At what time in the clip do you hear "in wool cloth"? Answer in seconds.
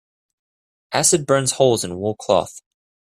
1.83-2.61